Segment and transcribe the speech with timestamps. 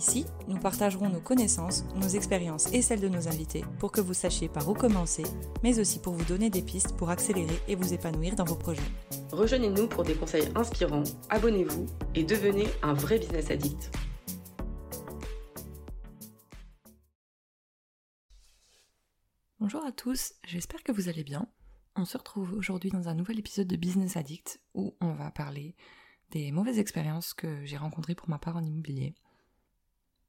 [0.00, 4.14] Ici, nous partagerons nos connaissances, nos expériences et celles de nos invités pour que vous
[4.14, 5.24] sachiez par où commencer,
[5.62, 8.80] mais aussi pour vous donner des pistes pour accélérer et vous épanouir dans vos projets.
[9.30, 13.90] Rejoignez-nous pour des conseils inspirants, abonnez-vous et devenez un vrai business addict.
[19.58, 21.46] Bonjour à tous, j'espère que vous allez bien.
[21.94, 25.76] On se retrouve aujourd'hui dans un nouvel épisode de Business Addict où on va parler
[26.30, 29.14] des mauvaises expériences que j'ai rencontrées pour ma part en immobilier.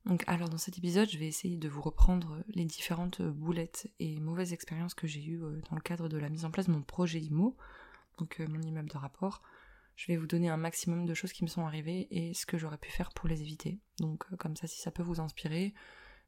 [0.06, 4.20] Donc, alors dans cet épisode, je vais essayer de vous reprendre les différentes boulettes et
[4.20, 6.72] mauvaises expériences que j'ai eues euh, dans le cadre de la mise en place de
[6.72, 7.56] mon projet IMO,
[8.18, 9.44] donc euh, mon immeuble de rapport.
[9.96, 12.58] Je vais vous donner un maximum de choses qui me sont arrivées et ce que
[12.58, 13.80] j'aurais pu faire pour les éviter.
[14.00, 15.74] Donc, euh, comme ça, si ça peut vous inspirer,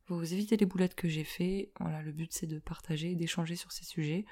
[0.08, 1.72] vous évitez les boulettes que j'ai fait.
[1.80, 4.26] Voilà, le but c'est de partager, d'échanger sur ces sujets.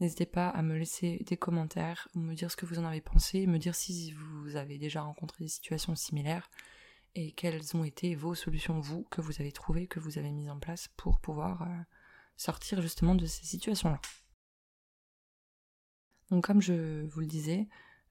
[0.00, 3.46] N'hésitez pas à me laisser des commentaires, me dire ce que vous en avez pensé,
[3.46, 6.50] me dire si vous avez déjà rencontré des situations similaires
[7.14, 10.50] et quelles ont été vos solutions, vous, que vous avez trouvées, que vous avez mises
[10.50, 11.66] en place pour pouvoir euh,
[12.36, 14.00] sortir justement de ces situations-là.
[16.30, 17.68] Donc comme je vous le disais,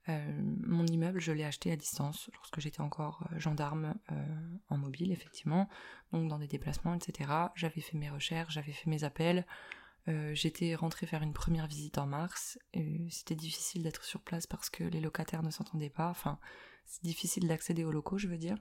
[0.09, 3.95] euh, mon immeuble, je l'ai acheté à distance lorsque j'étais encore euh, gendarme
[4.69, 5.69] en mobile, effectivement,
[6.11, 7.31] donc dans des déplacements, etc.
[7.55, 9.45] J'avais fait mes recherches, j'avais fait mes appels.
[10.33, 12.59] j'étais rentrée faire une première visite en mars.
[13.09, 16.09] C'était difficile d'être sur place parce que les locataires ne s'entendaient pas.
[16.09, 16.39] Enfin,
[16.85, 18.57] c'est difficile d'accéder aux locaux, je veux dire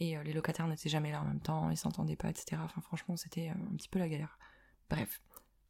[0.00, 2.60] et euh, les locataires n'étaient jamais là en même temps, ils s'entendaient pas, etc.
[2.64, 4.38] Enfin franchement c'était euh, un petit peu la galère.
[4.88, 5.20] Bref,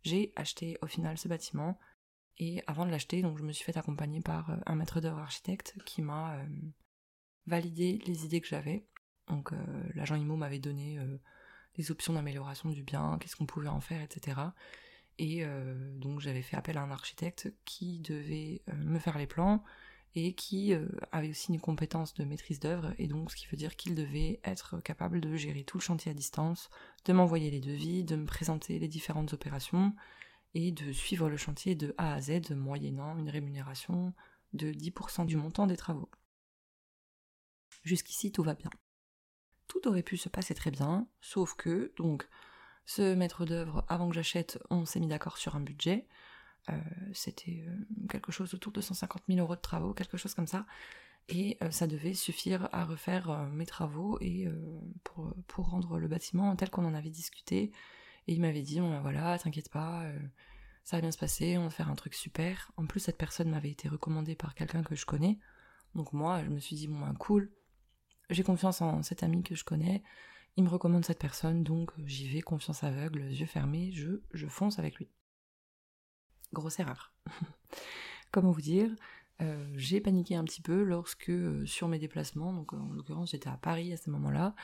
[0.02, 1.78] j'ai acheté au final ce bâtiment
[2.38, 5.18] et avant de l'acheter, donc je me suis fait accompagner par euh, un maître d'œuvre
[5.18, 6.38] architecte qui m'a
[7.46, 8.86] validé les idées que j'avais.
[9.26, 9.52] Donc
[9.94, 10.98] l'agent IMO m'avait donné
[11.76, 14.40] des options d'amélioration du bien, qu'est-ce qu'on pouvait en faire, etc.
[15.18, 15.44] Et
[15.96, 19.62] donc j'avais fait appel à un architecte qui devait me faire les plans,
[20.14, 23.56] et qui euh, avait aussi une compétence de maîtrise d'œuvre, et donc ce qui veut
[23.56, 26.68] dire qu'il devait être capable de gérer tout le chantier à distance,
[27.04, 29.94] de m'envoyer les devis, de me présenter les différentes opérations,
[30.54, 34.12] et de suivre le chantier de A à Z, moyennant une rémunération
[34.52, 36.10] de 10% du montant des travaux.
[37.84, 38.70] Jusqu'ici, tout va bien.
[39.68, 42.28] Tout aurait pu se passer très bien, sauf que, donc,
[42.84, 46.08] ce maître d'œuvre, avant que j'achète, on s'est mis d'accord sur un budget,
[47.12, 47.76] c'était euh,
[48.08, 50.66] quelque chose autour de 150 000 euros de travaux, quelque chose comme ça.
[51.28, 54.48] Et euh, ça devait suffire à refaire mes travaux et
[55.04, 57.72] pour, pour, rendre le bâtiment tel qu'on en avait discuté.
[58.26, 60.04] Et il m'avait dit, ben voilà, t'inquiète pas,
[60.84, 62.72] ça va bien se passer, on va faire un truc super.
[62.76, 65.38] En plus, cette personne m'avait été recommandée par quelqu'un que je connais.
[65.94, 67.50] Donc moi, je me suis dit, bon ben cool,
[68.28, 70.02] j'ai confiance en cet ami que je connais,
[70.56, 74.78] il me recommande cette personne, donc j'y vais, confiance aveugle, yeux fermés, je, je fonce
[74.78, 75.08] avec lui
[76.52, 77.12] grosse erreur.
[78.32, 78.90] Comment vous dire
[79.42, 83.48] euh, J'ai paniqué un petit peu lorsque, euh, sur mes déplacements, donc en l'occurrence j'étais
[83.48, 84.54] à Paris à ce moment-là,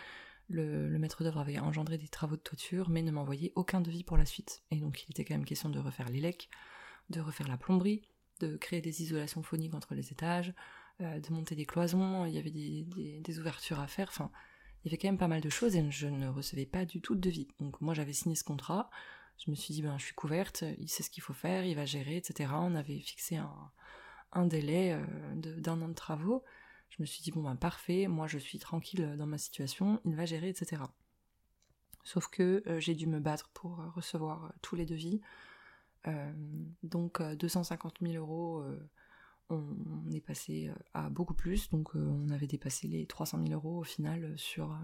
[0.48, 4.16] le, maître d'œuvre avait engendré des travaux de toiture, mais ne m'envoyait aucun devis pour
[4.16, 4.62] la suite.
[4.70, 6.48] Et donc il était quand même question de refaire l'élec,
[7.10, 8.02] de refaire la plomberie,
[8.40, 10.54] de créer des isolations phoniques entre les étages,
[11.00, 12.86] euh, de monter des cloisons, il y avait des,
[13.20, 14.30] des, ouvertures à faire, enfin,
[14.84, 17.00] il y avait quand même pas mal de choses et je ne recevais pas du
[17.00, 17.48] tout de devis.
[17.60, 18.88] Donc moi j'avais signé ce contrat,
[19.38, 21.76] je me suis dit, ben, je suis couverte, il sait ce qu'il faut faire, il
[21.76, 22.50] va gérer, etc.
[22.54, 26.42] On avait fixé un, délai euh, d'un an de travaux.
[26.90, 30.16] Je me suis dit, bon, ben, parfait, moi je suis tranquille dans ma situation, il
[30.16, 30.82] va gérer, etc.
[32.04, 35.20] Sauf que euh, j'ai dû me battre pour euh, recevoir tous les devis.
[36.84, 38.64] donc 250 000 euros,
[39.50, 41.68] on, est passé à beaucoup plus.
[41.70, 44.78] Donc on avait dépassé les 300 000 euros au final sur,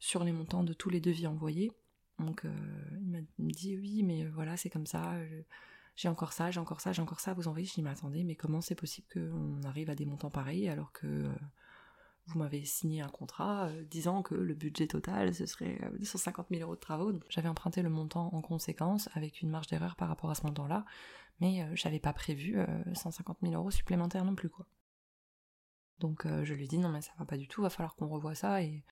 [0.00, 1.70] sur les montants de tous les devis envoyés.
[2.18, 2.50] Donc euh,
[3.00, 5.14] il m'a dit oui, mais euh, voilà, c'est comme ça.
[5.96, 7.66] j'ai encore ça, j'ai encore ça, j'ai encore ça à vous envoyer.
[7.66, 10.92] Je dis mais attendez, mais comment c'est possible qu'on arrive à des montants pareils alors
[10.92, 11.32] que euh,
[12.26, 16.76] vous m'avez signé un contrat disant que le budget total ce serait 250 000 euros
[16.76, 17.12] de travaux.
[17.28, 20.86] J'avais emprunté le montant en conséquence avec une marge d'erreur par rapport à ce montant-là,
[21.40, 22.56] mais j'avais pas prévu
[22.94, 24.66] 150 000 euros supplémentaires non plus quoi.
[25.98, 28.34] Donc je lui dis non mais ça va pas du tout, va falloir qu'on revoie
[28.34, 28.84] ça et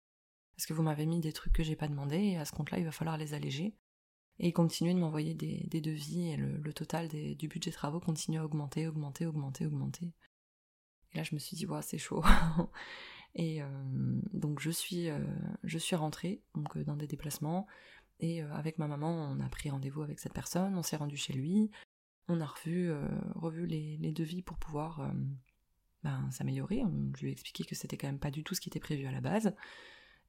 [0.63, 2.79] parce que vous m'avez mis des trucs que j'ai pas demandé et à ce compte-là,
[2.79, 3.75] il va falloir les alléger.
[4.39, 8.45] Et il continue de m'envoyer des, devis et le, total du budget travaux continue à
[8.45, 10.13] augmenter, augmenter, augmenter, augmenter.
[11.11, 12.23] Et là, je me suis dit, ouais, c'est chaud.
[13.35, 13.67] et euh,
[14.35, 15.19] donc, je suis, euh,
[15.65, 17.67] je suis rentrée donc, euh, dans des déplacements.
[18.21, 21.33] Et avec ma maman, on a pris rendez-vous avec cette personne, on s'est rendu chez
[21.33, 21.73] lui.
[22.29, 22.93] On a revu,
[23.35, 25.13] revu les, les, devis pour pouvoir
[26.05, 26.85] ben, s'améliorer.
[27.17, 29.07] Je lui ai expliqué que c'était quand même pas du tout ce qui était prévu
[29.07, 29.57] à la base.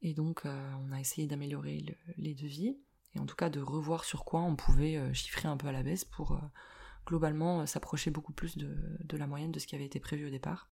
[0.01, 2.77] Et donc, on a essayé d'améliorer les devis,
[3.15, 5.83] et en tout cas de revoir sur quoi on pouvait chiffrer un peu à la
[5.83, 6.39] baisse pour
[7.05, 10.69] globalement s'approcher beaucoup plus de, la moyenne de ce qui avait été prévu au départ.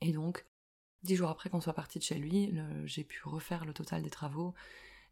[0.00, 0.46] Et donc,
[1.02, 2.54] dix jours après qu'on soit parti de chez lui,
[2.84, 4.54] j'ai pu refaire le total des travaux.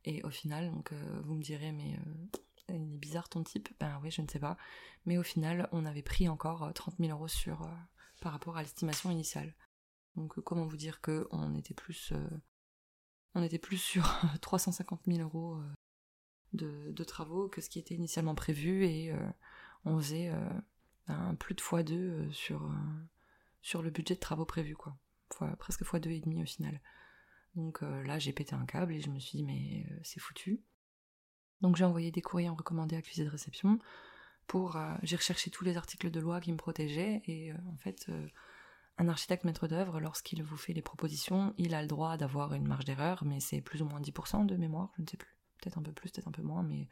[0.04, 0.92] Et au final, donc
[1.24, 1.98] vous me direz, mais
[2.68, 3.68] il est bizarre ton type.
[3.80, 4.56] Ben oui, je ne sais pas.
[5.04, 7.68] Mais au final, on avait pris encore 30 000 euros sur,
[8.20, 9.54] par rapport à l'estimation initiale.
[10.16, 12.12] Donc comment vous dire que on était plus,
[13.36, 14.02] on était plus sur
[14.40, 15.60] 350 000 euros
[16.52, 19.12] de, travaux que ce qui était initialement prévu et
[19.84, 20.32] on faisait
[21.06, 22.70] un plus de x2 sur,
[23.60, 24.96] sur le budget de travaux prévus quoi.
[25.58, 26.80] presque x2 et demi au final.
[27.56, 30.62] Donc là j'ai pété un câble et je me suis dit mais c'est foutu.
[31.60, 33.78] Donc j'ai envoyé des courriers en recommandé accusé de réception
[34.46, 38.10] pour j'ai recherché tous les articles de loi qui me protégeaient et en fait
[38.98, 42.66] un architecte maître d'œuvre, lorsqu'il vous fait les propositions, il a le droit d'avoir une
[42.66, 45.36] marge d'erreur, mais c'est plus ou moins 10% de mémoire, je ne sais plus.
[45.60, 46.88] Peut-être un peu plus, peut-être un peu moins, mais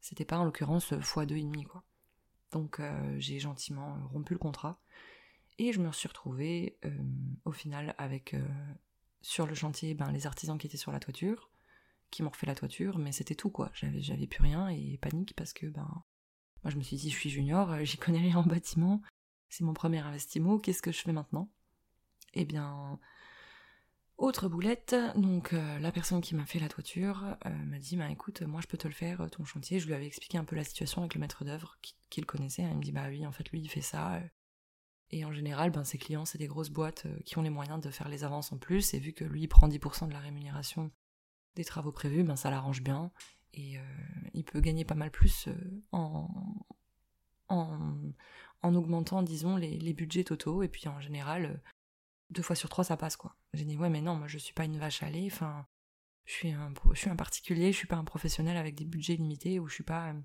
[0.00, 1.84] c'était pas en l'occurrence fois deux et demi, quoi.
[2.52, 4.80] Donc euh, j'ai gentiment rompu le contrat
[5.58, 6.90] et je me suis retrouvée euh,
[7.44, 8.44] au final avec euh,
[9.22, 11.50] sur le chantier ben, les artisans qui étaient sur la toiture,
[12.10, 13.70] qui m'ont refait la toiture, mais c'était tout quoi.
[13.72, 16.02] J'avais, j'avais plus rien et panique parce que ben
[16.64, 19.00] moi je me suis dit je suis junior, j'y connais rien en bâtiment,
[19.50, 21.50] c'est mon premier investissement, qu'est-ce que je fais maintenant?
[22.34, 22.98] Eh bien,
[24.20, 28.10] autre boulette, donc euh, la personne qui m'a fait la toiture euh, m'a dit bah
[28.10, 29.80] écoute, moi je peux te le faire ton chantier.
[29.80, 31.78] Je lui avais expliqué un peu la situation avec le maître d'œuvre
[32.10, 32.60] qu'il connaissait.
[32.62, 34.16] Il me dit bah oui, en fait lui il fait ça.
[34.16, 34.20] Euh.
[35.10, 37.90] Et en général, ben, ses clients c'est des grosses boîtes qui ont les moyens de
[37.90, 38.92] faire les avances en plus.
[38.92, 40.90] Et vu que lui il prend 10% de la rémunération
[41.56, 43.10] des travaux prévus, ben ça l'arrange bien.
[43.54, 43.78] Et
[44.34, 45.48] il peut gagner pas mal plus
[45.90, 46.28] en,
[47.50, 47.96] en,
[48.62, 50.62] en augmentant, disons, les, budgets totaux.
[50.62, 51.70] Et puis en général, euh,
[52.30, 53.36] deux fois sur trois, ça passe quoi.
[53.54, 55.28] J'ai dit, ouais, mais non, moi je suis pas une vache à lait.
[55.30, 55.66] Enfin,
[56.24, 59.16] je suis un, je suis un particulier, je suis pas un professionnel avec des budgets
[59.16, 60.20] limités, ou je suis pas euh,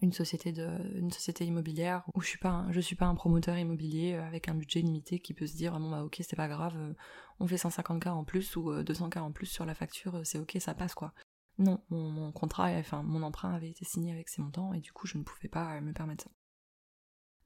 [0.00, 3.58] une société de une société immobilière ou je suis pas je suis pas un promoteur
[3.58, 6.48] immobilier euh, avec un budget limité qui peut se dire bon bah ok c'est pas
[6.48, 6.94] grave
[7.40, 10.72] on fait 150k en plus ou 200k en plus sur la facture c'est ok ça
[10.72, 11.12] passe quoi
[11.58, 15.06] non mon, contrat enfin mon emprunt avait été signé avec ces montants et du coup
[15.06, 16.30] je ne pouvais pas me permettre ça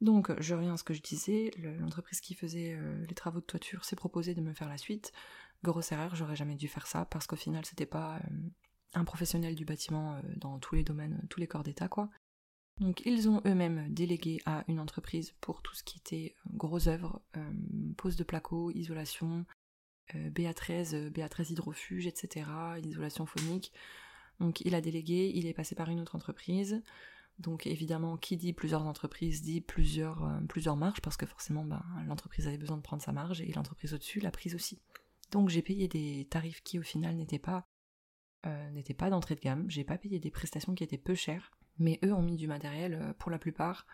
[0.01, 3.45] donc, je reviens à ce que je disais, l'entreprise qui faisait euh, les travaux de
[3.45, 5.12] toiture s'est proposé de me faire la suite.
[5.62, 8.49] Grosse erreur, j'aurais jamais dû faire ça parce qu'au final, c'était pas euh,
[8.95, 12.09] un professionnel du bâtiment euh, dans tous les domaines, tous les corps d'état, quoi.
[12.79, 17.21] Donc, ils ont eux-mêmes délégué à une entreprise pour tout ce qui était gros œuvres,
[17.99, 19.45] pose de placo, isolation,
[20.15, 22.47] BA13, BA13 hydrofuge, etc.,
[22.83, 23.73] isolation phonique.
[24.39, 26.83] Donc, il a délégué, il est passé par une autre entreprise.
[27.41, 31.83] Donc évidemment, qui dit plusieurs entreprises dit plusieurs, euh, plusieurs marges, parce que forcément ben,
[32.07, 34.79] l'entreprise avait besoin de prendre sa marge et l'entreprise au-dessus l'a prise aussi.
[35.31, 37.67] Donc j'ai payé des tarifs qui au final n'étaient pas,
[38.47, 41.99] euh, pas d'entrée de gamme, j'ai pas payé des prestations qui étaient peu chères, mais
[42.05, 43.87] eux ont mis du matériel euh, pour la plupart,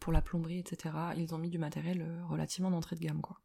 [0.00, 0.94] pour la plomberie, etc.
[1.16, 3.40] Ils ont mis du matériel relativement d'entrée de gamme quoi.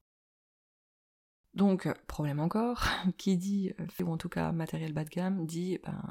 [1.54, 2.86] Donc, problème encore,
[3.18, 6.02] qui dit, ou en tout cas matériel bas de gamme, dit ben,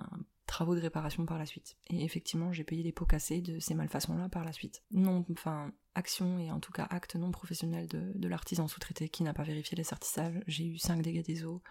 [0.47, 1.77] travaux de réparation par la suite.
[1.89, 4.83] Et effectivement, j'ai payé les pots cassés de ces malfaçons-là par la suite.
[4.91, 9.35] Non, enfin, action et en tout cas acte non professionnel de, l'artisan sous-traité qui n'a
[9.35, 10.41] pas vérifié les certissages.
[10.47, 11.63] J'ai eu 5 dégâts des eaux.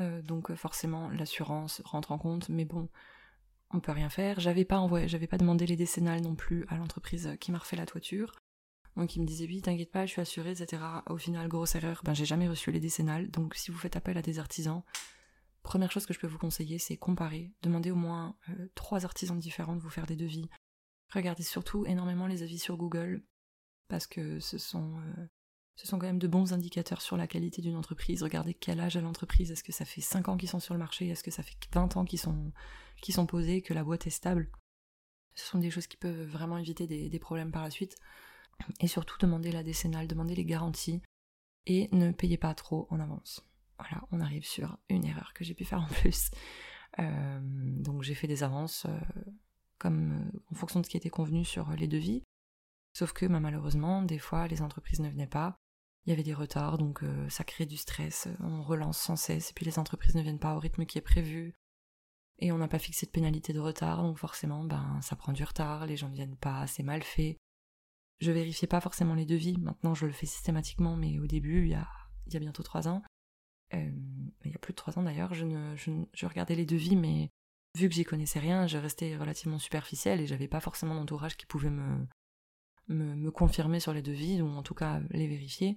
[0.00, 2.88] Euh, donc forcément, l'assurance rentre en compte, mais bon,
[3.70, 4.40] on peut rien faire.
[4.40, 7.76] J'avais pas envoyé, j'avais pas demandé les décennales non plus à l'entreprise qui m'a refait
[7.76, 8.34] la toiture.
[8.98, 10.82] Donc il me disait oui, t'inquiète pas, je suis assurée, etc.
[11.08, 13.30] Au final, grosse erreur, ben j'ai jamais reçu les décennales.
[13.30, 14.82] Donc si vous faites appel à des artisans,
[15.68, 17.52] Première chose que je peux vous conseiller, c'est comparer.
[17.60, 20.48] Demandez au moins euh, trois artisans différents de vous faire des devis.
[21.12, 23.22] Regardez surtout énormément les avis sur Google,
[23.88, 25.26] parce que ce sont, euh,
[25.76, 28.22] ce sont quand même de bons indicateurs sur la qualité d'une entreprise.
[28.22, 29.50] Regardez quel âge a l'entreprise.
[29.50, 31.08] Est-ce que ça fait 5 ans qu'ils sont sur le marché?
[31.08, 32.52] Est-ce que ça fait 20 ans qu'ils sont,
[33.06, 34.50] sont posés, que la boîte est stable?
[35.34, 37.96] Ce sont des choses qui peuvent vraiment éviter des problèmes par la suite.
[38.80, 41.02] Et surtout, demandez la décennale, demandez les garanties,
[41.66, 43.44] et ne payez pas trop en avance.
[43.78, 46.30] Voilà, on arrive sur une erreur que j'ai pu faire en plus.
[46.98, 48.98] Euh, donc j'ai fait des avances euh,
[49.78, 52.24] comme euh, en fonction de ce qui était convenu sur les devis.
[52.94, 55.56] Sauf que bah, malheureusement, des fois, les entreprises ne venaient pas.
[56.06, 58.28] Il y avait des retards, donc ça crée du stress.
[58.40, 61.02] On relance sans cesse, et puis les entreprises ne viennent pas au rythme qui est
[61.02, 61.54] prévu.
[62.38, 65.44] Et on n'a pas fixé de pénalité de retard, donc forcément, ben, ça prend du
[65.44, 67.36] retard, les gens ne viennent pas, c'est mal fait.
[68.20, 71.68] Je vérifiais pas forcément les devis, maintenant je le fais systématiquement, mais au début, il
[71.68, 71.88] y a,
[72.26, 73.02] il y a bientôt trois ans,
[73.74, 73.90] euh,
[74.44, 77.30] il y a plus de trois ans d'ailleurs, je, regardais les devis, mais
[77.76, 81.46] vu que j'y connaissais rien, je restais relativement superficielle et j'avais pas forcément d'entourage qui
[81.46, 82.06] pouvait me,
[82.88, 85.76] me, confirmer sur les devis, ou en tout cas les vérifier.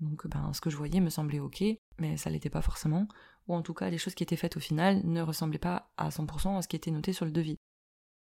[0.00, 1.64] Donc ben, ce que je voyais me semblait ok,
[1.98, 3.08] mais ça l'était pas forcément,
[3.46, 6.10] ou en tout cas les choses qui étaient faites au final ne ressemblaient pas à
[6.10, 7.56] 100% à ce qui était noté sur le devis.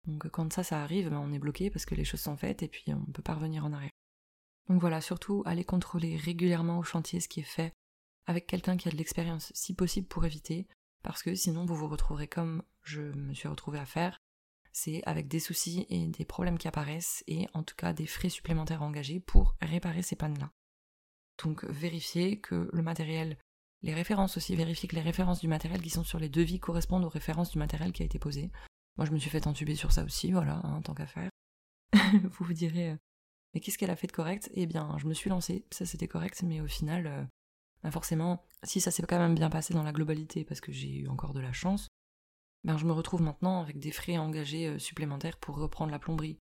[0.07, 2.63] Donc quand ça, ça arrive, ben, on est bloqué parce que les choses sont faites
[2.63, 3.91] et puis on ne peut pas revenir en arrière.
[4.69, 7.73] Donc voilà, surtout aller contrôler régulièrement au chantier ce qui est fait
[8.27, 10.69] avec quelqu'un qui a de l'expérience, si possible pour éviter,
[11.03, 14.19] parce que sinon vous vous retrouverez comme je me suis retrouvé à faire,
[14.73, 18.29] c'est avec des soucis et des problèmes qui apparaissent et en tout cas des frais
[18.29, 20.51] supplémentaires engagés pour réparer ces pannes-là.
[21.43, 23.39] Donc vérifiez que le matériel,
[23.83, 27.05] les références aussi, vérifiez que les références du matériel qui sont sur les devis correspondent
[27.05, 28.51] aux références du matériel qui a été posé.
[28.97, 31.31] Moi je me suis fait entuber sur ça aussi, voilà, hein, tant qu'à faire.
[32.23, 32.97] vous vous direz, euh,
[33.55, 34.51] mais qu'est-ce qu'elle a fait de correct?
[34.55, 37.25] Eh bien, je me suis lancée, ça c'était correct, mais au final, euh,
[37.83, 40.91] bah forcément, si ça s'est quand même bien passé dans la globalité, parce que j'ai
[40.91, 41.89] eu encore de la chance,
[42.65, 46.39] ben je me retrouve maintenant avec des frais engagés euh, supplémentaires pour reprendre la plomberie,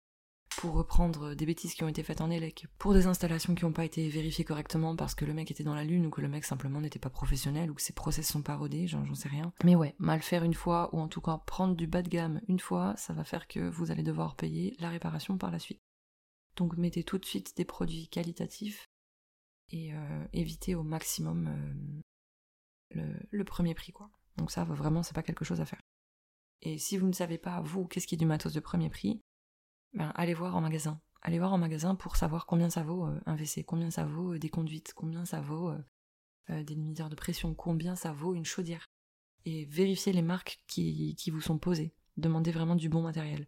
[0.58, 3.74] pour reprendre des bêtises qui ont été faites en élec, pour des installations qui n'ont
[3.74, 6.28] pas été vérifiées correctement parce que le mec était dans la lune ou que le
[6.28, 9.54] mec simplement n'était pas professionnel ou que ses process sont pas rodés, j'en sais rien.
[9.64, 12.42] Mais ouais, mal faire une fois ou en tout cas prendre du bas de gamme
[12.48, 15.82] une fois, ça va faire que vous allez devoir payer la réparation par la suite.
[16.56, 18.86] Donc mettez tout de suite des produits qualitatifs
[19.72, 21.48] et euh, évitez au maximum
[22.96, 24.10] euh, le, premier prix quoi.
[24.38, 25.82] Donc ça vraiment c'est pas quelque chose à faire.
[26.62, 29.22] Et si vous ne savez pas vous qu'est-ce qui est du matos de premier prix,
[29.96, 31.00] ben, allez voir en magasin.
[31.22, 34.34] Allez voir en magasin pour savoir combien ça vaut euh, un WC, combien ça vaut
[34.34, 35.72] euh, des conduites, combien ça vaut
[36.50, 38.92] euh, des limiteurs de pression, combien ça vaut une chaudière.
[39.46, 41.96] Et vérifiez les marques qui, qui, vous sont posées.
[42.18, 43.48] Demandez vraiment du bon matériel.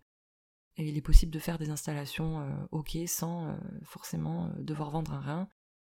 [0.78, 5.50] Et il est possible de faire des installations ok sans forcément devoir vendre un rein,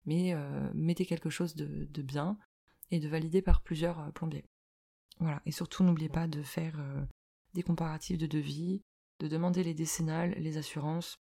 [0.07, 0.35] mais
[0.75, 2.37] mettez quelque chose de, de, bien
[2.91, 4.45] et de valider par plusieurs plombiers.
[5.21, 5.41] Voilà.
[5.47, 6.83] Et surtout n'oubliez pas de faire
[7.55, 8.83] des comparatifs de devis,
[9.23, 11.23] de demander les décennales, les assurances,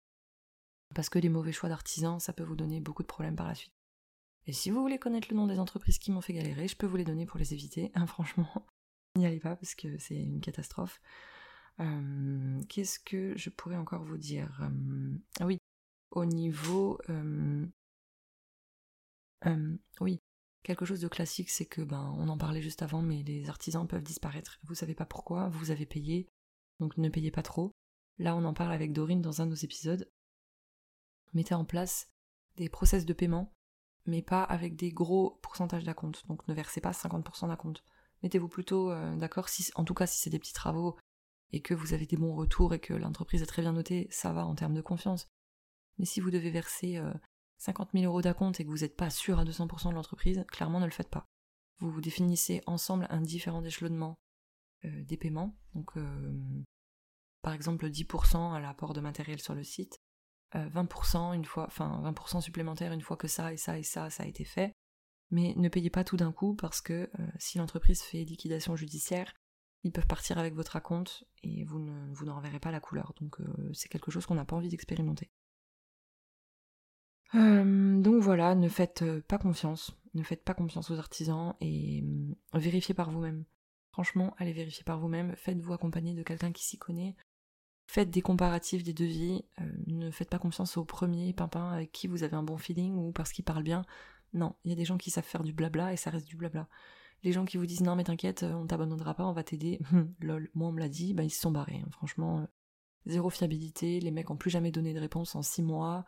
[0.94, 3.56] parce que les mauvais choix d'artisans, ça peut vous donner beaucoup de problèmes par la
[3.56, 3.74] suite.
[4.48, 6.86] Et si vous voulez connaître le nom des entreprises qui m'ont fait galérer, je peux
[6.86, 7.92] vous les donner pour les éviter.
[7.96, 8.68] Hein, franchement,
[9.16, 11.02] n'y allez pas parce que c'est une catastrophe.
[11.80, 14.60] Euh, qu'est-ce que je pourrais encore vous dire?
[14.62, 15.58] Euh, Ah oui,
[16.12, 17.00] au niveau...
[17.10, 17.66] Euh,
[20.02, 20.20] oui,
[20.64, 23.88] quelque chose de classique, c'est que, ben, on en parlait juste avant, mais les artisans
[23.88, 24.60] peuvent disparaître.
[24.64, 26.28] Vous savez pas pourquoi, vous avez payé,
[26.80, 27.72] donc ne payez pas trop.
[28.18, 30.10] Là, on en parle avec Dorine dans un de nos épisodes.
[31.34, 32.10] Mettez en place
[32.56, 33.54] des process de paiement,
[34.06, 36.26] mais pas avec des gros pourcentages d'acompte.
[36.28, 37.84] Donc ne versez pas 50% d'acompte.
[38.24, 40.98] Mettez-vous plutôt euh, d'accord, en tout cas si c'est des petits travaux
[41.52, 44.32] et que vous avez des bons retours et que l'entreprise est très bien notée, ça
[44.32, 45.28] va en termes de confiance.
[45.98, 47.02] Mais si vous devez verser
[47.58, 50.44] 50 euh, 000 euros d'acompte et que vous n'êtes pas sûr à 200% de l'entreprise,
[50.48, 51.26] clairement ne le faites pas.
[51.80, 54.16] Vous définissez ensemble un différent échelonnement
[54.86, 55.58] euh, des paiements.
[55.74, 55.98] Donc
[57.46, 60.02] par exemple 10% à l'apport de matériel sur le site,
[60.56, 64.10] 20% euh, une fois, enfin 20% supplémentaire une fois que ça et ça et ça
[64.18, 64.74] a été fait.
[65.30, 69.32] Mais ne payez pas tout d'un coup parce que euh, si l'entreprise fait liquidation judiciaire,
[69.84, 73.14] ils peuvent partir avec votre acompte et vous ne vous n'en verrez pas la couleur.
[73.22, 75.30] Donc euh, c'est quelque chose qu'on n'a pas envie d'expérimenter.
[77.36, 82.04] donc voilà, ne faites pas confiance, ne faites pas confiance aux artisans et
[82.56, 83.46] vérifiez par vous-même.
[83.92, 87.16] Franchement, allez vérifier par vous-même, faites-vous accompagner de quelqu'un qui s'y connaît,
[87.88, 92.08] Faites des comparatifs des devis, euh, ne faites pas confiance au premier pimpin avec qui
[92.08, 93.84] vous avez un bon feeling ou parce qu'il parle bien.
[94.34, 96.36] Non, il y a des gens qui savent faire du blabla et ça reste du
[96.36, 96.68] blabla.
[97.24, 99.80] Les gens qui vous disent non mais t'inquiète, euh, on t'abandonnera pas, on va t'aider.
[100.20, 101.82] Lol, moi on me l'a dit, bah ils se sont barrés.
[101.86, 101.90] Hein.
[101.92, 102.46] Franchement, euh,
[103.06, 106.06] zéro fiabilité, les mecs ont plus jamais donné de réponse en six mois.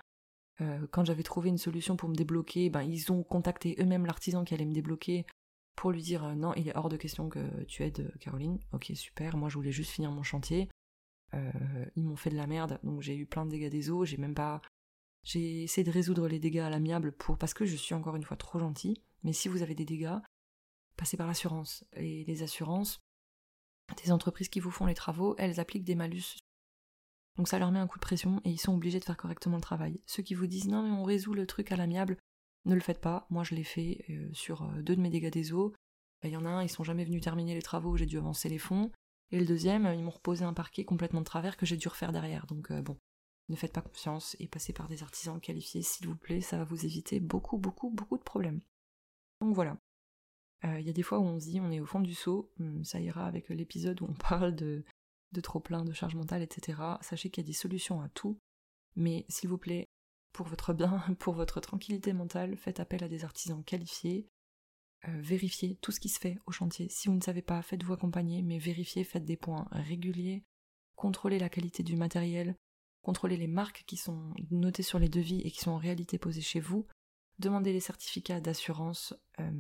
[0.92, 4.56] quand j'avais trouvé une solution pour me débloquer, ben ils ont contacté eux-mêmes l'artisan qui
[4.56, 5.28] allait me débloquer
[5.76, 8.58] pour lui dire non, il est hors de question que tu aides Caroline.
[8.74, 10.68] Ok, super, moi je voulais juste finir mon chantier.
[11.34, 14.06] Euh, ils m'ont fait de la merde, donc j'ai eu plein de dégâts des eaux,
[14.06, 14.62] j'ai même pas...
[15.24, 17.38] J'ai essayé de résoudre les dégâts à l'amiable pour...
[17.38, 20.18] parce que je suis encore une fois trop gentil, mais si vous avez des dégâts,
[20.96, 21.86] passez par l'assurance.
[21.94, 23.00] Et les assurances,
[24.04, 26.38] des entreprises qui vous font les travaux, elles appliquent des malus.
[27.38, 29.58] Donc ça leur met un coup de pression et ils sont obligés de faire correctement
[29.58, 30.02] le travail.
[30.06, 32.18] Ceux qui vous disent non mais on résout le truc à l'amiable,
[32.66, 33.28] ne le faites pas.
[33.30, 35.74] Moi je l'ai fait euh, sur euh, deux de mes dégâts des eaux.
[36.24, 38.50] Il y en a un, ils sont jamais venus terminer les travaux, j'ai dû avancer
[38.50, 38.92] les fonds.
[39.32, 42.12] Et le deuxième, ils m'ont reposé un parquet complètement de travers que j'ai dû refaire
[42.12, 42.46] derrière.
[42.48, 42.98] Donc euh, bon,
[43.50, 46.64] ne faites pas confiance et passez par des artisans qualifiés, s'il vous plaît, ça va
[46.64, 48.62] vous éviter beaucoup, beaucoup, beaucoup de problèmes.
[49.42, 49.78] Donc voilà.
[50.66, 52.16] Euh, il y a des fois où on se dit on est au fond du
[52.16, 54.84] seau, hum, ça ira avec l'épisode où on parle de,
[55.32, 56.82] de trop plein, de charge mentale, etc.
[57.02, 58.40] Sachez qu'il y a des solutions à tout,
[58.96, 59.88] mais s'il vous plaît,
[60.34, 64.37] pour votre bien, pour votre tranquillité mentale, faites appel à des artisans qualifiés, euh,
[65.08, 66.90] vérifiez tout ce qui se fait au chantier.
[66.90, 70.44] Si vous ne savez pas, faites-vous accompagner, mais vérifiez, faites des points réguliers,
[70.96, 72.56] contrôlez la qualité du matériel,
[73.02, 76.42] contrôlez les marques qui sont notées sur les devis et qui sont en réalité posées
[76.42, 76.86] chez vous.
[77.40, 79.52] demandez les certificats d'assurance, euh,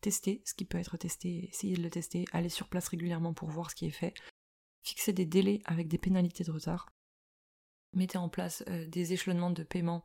[0.00, 3.50] testez ce qui peut être testé, essayez de le tester, allez sur place régulièrement pour
[3.50, 4.14] voir ce qui est fait,
[4.82, 6.86] fixez des délais avec des pénalités de retard,
[7.94, 10.04] mettez en place euh, des échelonnements de paiement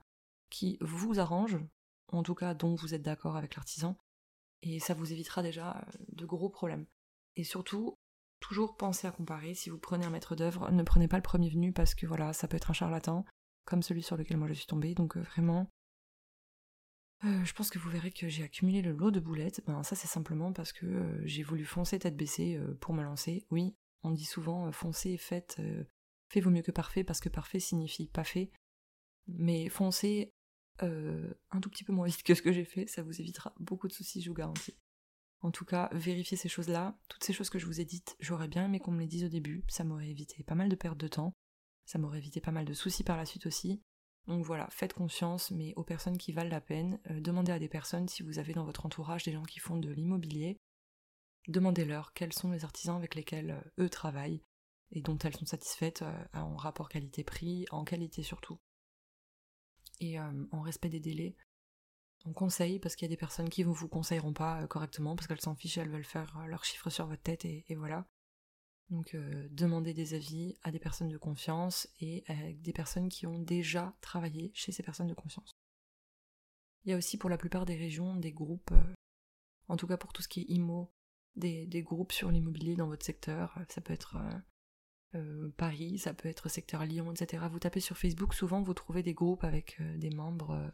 [0.50, 1.60] qui vous arrangent,
[2.08, 3.98] en tout cas dont vous êtes d'accord avec l'artisan,
[4.66, 6.86] et ça vous évitera déjà euh, de gros problèmes.
[7.36, 7.98] Et surtout,
[8.40, 9.54] toujours pensez à comparer.
[9.54, 12.34] Si vous prenez un maître d'œuvre, ne prenez pas le premier venu parce que voilà,
[12.34, 13.26] ça peut être un charlatan,
[13.66, 14.96] comme celui sur lequel moi je suis tombée.
[14.96, 15.70] Donc euh, vraiment,
[17.24, 19.62] je pense que vous verrez que j'ai accumulé le lot de boulettes.
[19.66, 23.48] Ben ça c'est simplement parce que j'ai voulu foncer tête baissée pour me lancer.
[23.50, 25.60] Oui, on dit souvent foncer et faites,
[26.30, 28.52] fait vaut mieux que parfait parce que parfait signifie pas fait.
[29.28, 30.35] Mais foncer
[30.84, 33.54] euh, un tout petit peu moins vite que ce que j'ai fait, ça vous évitera
[33.60, 34.76] beaucoup de soucis, je vous garantis.
[35.42, 36.98] En tout cas, vérifiez ces choses-là.
[37.08, 39.26] Toutes ces choses que je vous ai dites, j'aurais bien aimé qu'on me les dise
[39.26, 39.64] au début.
[39.68, 41.34] Ça m'aurait évité pas mal de perte de temps.
[41.86, 43.82] Ça m'aurait évité pas mal de soucis par la suite aussi.
[44.28, 47.00] Donc voilà, faites confiance, mais aux personnes qui valent la peine.
[47.12, 49.78] Euh, demandez à des personnes si vous avez dans votre entourage des gens qui font
[49.78, 50.60] de l'immobilier.
[51.48, 54.42] Demandez-leur quels sont les artisans avec lesquels euh, eux travaillent
[54.92, 56.04] et dont elles sont satisfaites
[56.34, 58.60] en rapport qualité-prix, en qualité surtout
[60.00, 61.36] et euh, en respect des délais.
[62.26, 65.16] On conseille parce qu'il y a des personnes qui ne vous conseilleront pas euh, correctement
[65.16, 68.08] parce qu'elles s'en fichent, elles veulent faire euh, leurs chiffres sur votre tête et, voilà.
[68.90, 69.16] Donc
[69.50, 73.98] demandez des avis à des personnes de confiance et à des personnes qui ont déjà
[74.00, 75.50] travaillé chez ces personnes de confiance.
[76.84, 78.72] Il y a aussi pour la plupart des régions des groupes,
[79.70, 80.94] en tout cas pour tout ce qui est IMO,
[81.36, 83.60] des, des groupes sur l'immobilier dans votre secteur.
[83.70, 84.18] Ça peut être
[85.58, 87.46] Paris, ça peut être secteur Lyon, etc.
[87.50, 90.70] Vous tapez sur Facebook, souvent vous trouvez des groupes avec euh, des membres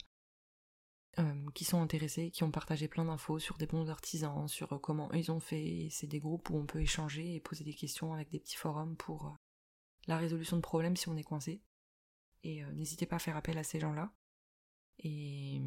[1.19, 5.11] euh, qui sont intéressés, qui ont partagé plein d'infos sur des bons artisans, sur comment
[5.11, 5.89] ils ont fait.
[5.91, 8.95] C'est des groupes où on peut échanger et poser des questions avec des petits forums
[8.95, 9.37] pour
[10.07, 11.61] la résolution de problèmes si on est coincé.
[12.43, 14.11] Et n'hésitez pas à faire appel à ces gens-là.
[14.97, 15.61] Et,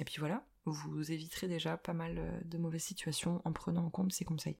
[0.00, 4.12] et puis voilà, vous éviterez déjà pas mal de mauvaises situations en prenant en compte
[4.12, 4.58] ces conseils.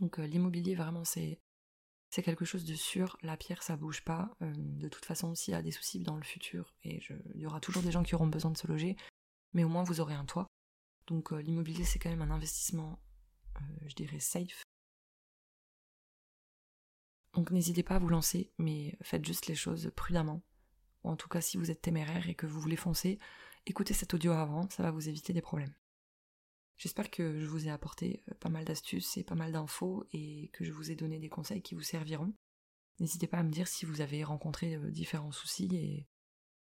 [0.00, 1.38] Donc l'immobilier, vraiment, c'est
[2.10, 4.34] c'est quelque chose de sûr, la pierre ça bouge pas.
[4.42, 7.00] Euh, de toute façon, s'il y a des soucis dans le futur, et
[7.34, 8.96] il y aura toujours des gens qui auront besoin de se loger,
[9.52, 10.46] mais au moins vous aurez un toit.
[11.06, 13.00] Donc euh, l'immobilier c'est quand même un investissement,
[13.56, 14.62] euh, je dirais, safe.
[17.34, 20.42] Donc n'hésitez pas à vous lancer, mais faites juste les choses prudemment.
[21.04, 23.20] Ou en tout cas si vous êtes téméraire et que vous voulez foncer,
[23.66, 25.72] écoutez cet audio avant, ça va vous éviter des problèmes.
[26.80, 30.48] J'espère que je vous ai apporté euh, pas mal d'astuces et pas mal d'infos et
[30.54, 32.32] que je vous ai donné des conseils qui vous serviront.
[33.00, 36.08] N'hésitez pas à me dire si vous avez rencontré euh, différents soucis et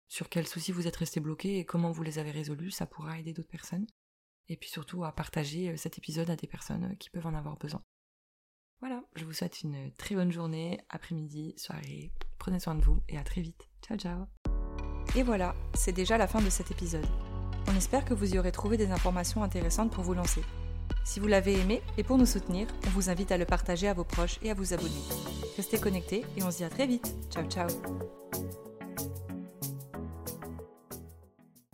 [0.08, 3.18] sur quels soucis vous êtes resté bloqué et comment vous les avez résolus, ça pourra
[3.18, 3.86] aider d'autres personnes.
[4.48, 7.58] Et puis surtout à partager euh, cet épisode à des personnes qui peuvent en avoir
[7.58, 7.84] besoin.
[8.80, 12.10] Voilà, je vous souhaite une très bonne journée, après-midi, soirée.
[12.38, 13.68] Prenez soin de vous et à très vite.
[13.82, 14.24] Ciao ciao.
[15.14, 17.06] Et voilà, c'est déjà la fin de cet épisode.
[17.68, 20.42] On espère que vous y aurez trouvé des informations intéressantes pour vous lancer.
[21.05, 23.94] Si vous l'avez aimé et pour nous soutenir, on vous invite à le partager à
[23.94, 24.90] vos proches et à vous abonner.
[25.57, 27.14] Restez connectés et on se dit à très vite.
[27.31, 27.68] Ciao ciao